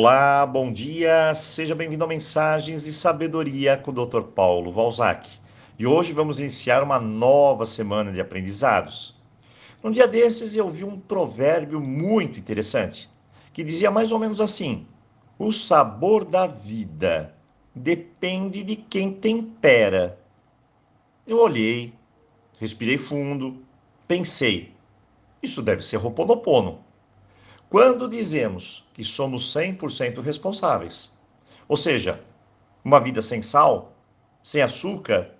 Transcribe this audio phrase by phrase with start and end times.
[0.00, 4.20] Olá, bom dia, seja bem-vindo a Mensagens de Sabedoria com o Dr.
[4.32, 5.28] Paulo Valzac.
[5.76, 9.20] E hoje vamos iniciar uma nova semana de aprendizados.
[9.82, 13.10] Num dia desses eu vi um provérbio muito interessante
[13.52, 14.86] que dizia mais ou menos assim:
[15.36, 17.34] O sabor da vida
[17.74, 20.16] depende de quem tempera.
[21.26, 21.92] Eu olhei,
[22.60, 23.64] respirei fundo,
[24.06, 24.72] pensei:
[25.42, 26.86] isso deve ser Roponopono.
[27.70, 31.16] Quando dizemos que somos 100% responsáveis,
[31.68, 32.24] ou seja,
[32.82, 33.92] uma vida sem sal,
[34.42, 35.34] sem açúcar,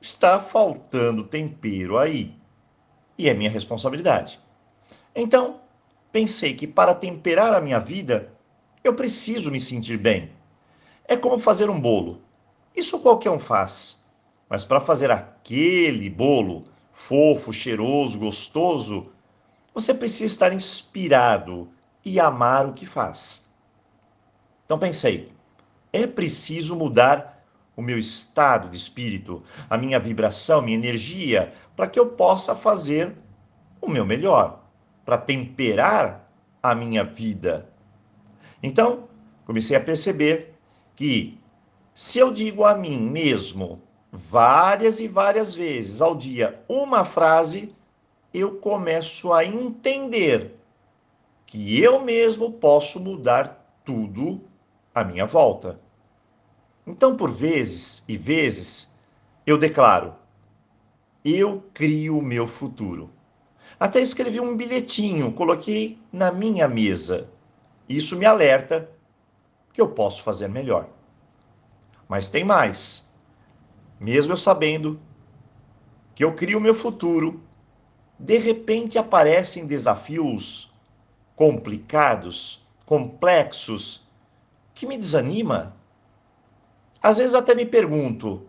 [0.00, 2.34] está faltando tempero aí.
[3.16, 4.40] E é minha responsabilidade.
[5.14, 5.60] Então,
[6.10, 8.32] pensei que para temperar a minha vida,
[8.82, 10.32] eu preciso me sentir bem.
[11.04, 12.20] É como fazer um bolo.
[12.74, 14.04] Isso qualquer um faz.
[14.48, 19.12] Mas para fazer aquele bolo fofo, cheiroso, gostoso,
[19.80, 21.68] você precisa estar inspirado
[22.04, 23.48] e amar o que faz.
[24.64, 25.32] Então pensei,
[25.92, 27.44] é preciso mudar
[27.76, 33.14] o meu estado de espírito, a minha vibração, minha energia, para que eu possa fazer
[33.80, 34.64] o meu melhor,
[35.04, 36.28] para temperar
[36.60, 37.70] a minha vida.
[38.60, 39.08] Então,
[39.46, 40.54] comecei a perceber
[40.96, 41.38] que
[41.94, 47.72] se eu digo a mim mesmo várias e várias vezes ao dia uma frase,
[48.32, 50.56] eu começo a entender
[51.46, 54.40] que eu mesmo posso mudar tudo
[54.94, 55.80] à minha volta.
[56.86, 58.98] Então, por vezes e vezes,
[59.46, 60.14] eu declaro:
[61.24, 63.10] eu crio o meu futuro.
[63.78, 67.28] Até escrevi um bilhetinho, coloquei na minha mesa.
[67.88, 68.90] Isso me alerta
[69.72, 70.88] que eu posso fazer melhor.
[72.08, 73.12] Mas tem mais.
[74.00, 75.00] Mesmo eu sabendo
[76.14, 77.40] que eu crio o meu futuro,
[78.18, 80.72] de repente aparecem desafios
[81.36, 84.08] complicados, complexos,
[84.74, 85.76] que me desanima.
[87.00, 88.46] Às vezes até me pergunto: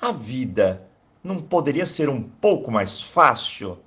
[0.00, 0.86] a vida
[1.24, 3.78] não poderia ser um pouco mais fácil?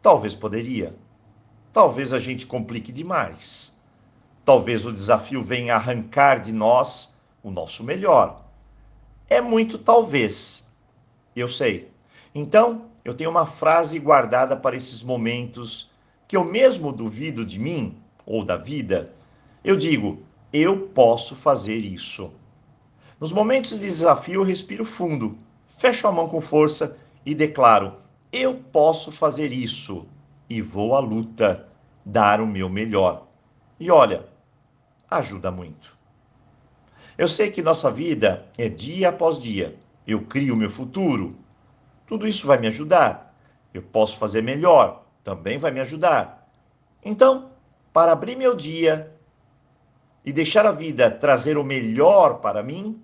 [0.00, 0.96] Talvez poderia.
[1.72, 3.76] Talvez a gente complique demais.
[4.44, 8.44] Talvez o desafio venha arrancar de nós o nosso melhor.
[9.28, 10.72] É muito talvez.
[11.36, 11.92] Eu sei.
[12.34, 15.90] Então, eu tenho uma frase guardada para esses momentos
[16.26, 17.96] que eu mesmo duvido de mim
[18.26, 19.14] ou da vida.
[19.64, 22.30] Eu digo: eu posso fazer isso.
[23.18, 27.94] Nos momentos de desafio, eu respiro fundo, fecho a mão com força e declaro:
[28.30, 30.06] eu posso fazer isso
[30.46, 31.66] e vou à luta,
[32.04, 33.26] dar o meu melhor.
[33.80, 34.26] E olha,
[35.10, 35.96] ajuda muito.
[37.16, 39.78] Eu sei que nossa vida é dia após dia.
[40.06, 41.34] Eu crio meu futuro,
[42.08, 43.36] tudo isso vai me ajudar.
[43.72, 46.50] Eu posso fazer melhor, também vai me ajudar.
[47.04, 47.52] Então,
[47.92, 49.12] para abrir meu dia
[50.24, 53.00] e deixar a vida trazer o melhor para mim,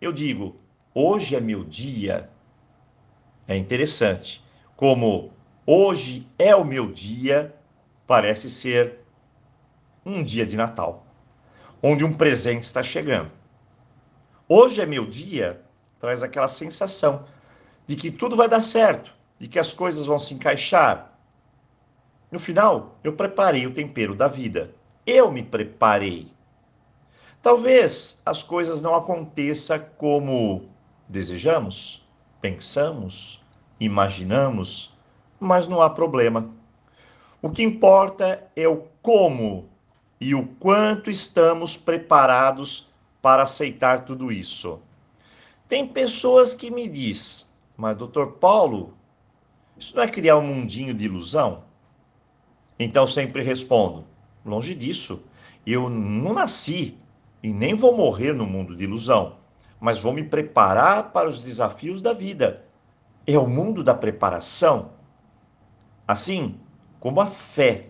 [0.00, 0.56] eu digo:
[0.94, 2.30] hoje é meu dia.
[3.46, 4.42] É interessante
[4.76, 5.32] como
[5.66, 7.54] hoje é o meu dia,
[8.06, 9.00] parece ser
[10.06, 11.04] um dia de Natal,
[11.82, 13.30] onde um presente está chegando.
[14.48, 15.62] Hoje é meu dia,
[15.98, 17.26] traz aquela sensação
[17.86, 21.12] de que tudo vai dar certo, de que as coisas vão se encaixar.
[22.30, 24.74] No final, eu preparei o tempero da vida.
[25.06, 26.28] Eu me preparei.
[27.42, 30.68] Talvez as coisas não aconteçam como
[31.08, 32.08] desejamos,
[32.40, 33.44] pensamos,
[33.78, 34.96] imaginamos,
[35.38, 36.50] mas não há problema.
[37.42, 39.68] O que importa é o como
[40.18, 42.88] e o quanto estamos preparados
[43.20, 44.80] para aceitar tudo isso.
[45.68, 48.94] Tem pessoas que me diz: mas, doutor Paulo,
[49.76, 51.64] isso não é criar um mundinho de ilusão?
[52.78, 54.04] Então sempre respondo:
[54.44, 55.22] longe disso.
[55.66, 56.98] Eu não nasci
[57.42, 59.36] e nem vou morrer no mundo de ilusão,
[59.80, 62.64] mas vou me preparar para os desafios da vida.
[63.26, 64.90] É o mundo da preparação.
[66.06, 66.60] Assim
[67.00, 67.86] como a fé.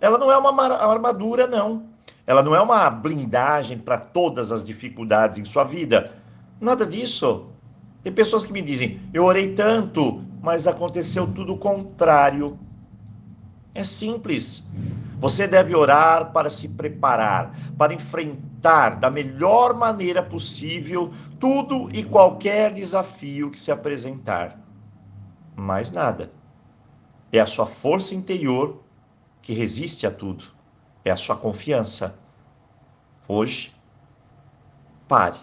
[0.00, 1.86] Ela não é uma armadura, não.
[2.26, 6.20] Ela não é uma blindagem para todas as dificuldades em sua vida.
[6.60, 7.51] Nada disso.
[8.02, 12.58] Tem pessoas que me dizem: eu orei tanto, mas aconteceu tudo o contrário.
[13.74, 14.70] É simples.
[15.18, 22.74] Você deve orar para se preparar, para enfrentar da melhor maneira possível tudo e qualquer
[22.74, 24.58] desafio que se apresentar.
[25.54, 26.32] Mais nada.
[27.30, 28.82] É a sua força interior
[29.40, 30.44] que resiste a tudo.
[31.04, 32.18] É a sua confiança.
[33.28, 33.72] Hoje,
[35.08, 35.38] pare,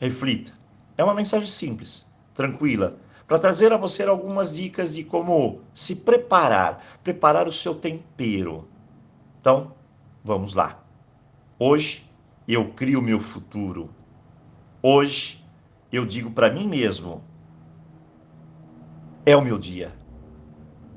[0.00, 0.58] reflita
[0.98, 6.98] é uma mensagem simples, tranquila, para trazer a você algumas dicas de como se preparar,
[7.04, 8.68] preparar o seu tempero.
[9.40, 9.72] Então,
[10.24, 10.82] vamos lá.
[11.56, 12.10] Hoje
[12.48, 13.90] eu crio meu futuro.
[14.82, 15.44] Hoje
[15.92, 17.22] eu digo para mim mesmo:
[19.24, 19.92] é o meu dia.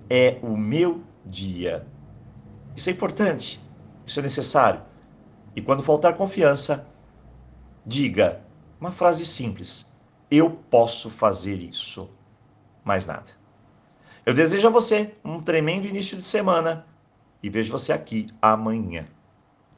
[0.10, 1.86] É o meu dia.
[2.76, 3.60] Isso é importante,
[4.06, 4.82] isso é necessário.
[5.56, 6.88] E quando faltar confiança,
[7.86, 8.42] diga
[8.80, 9.91] uma frase simples:
[10.32, 12.10] Eu posso fazer isso.
[12.86, 13.32] Mais nada.
[14.26, 16.86] Eu desejo a você um tremendo início de semana
[17.44, 19.06] e vejo você aqui amanhã.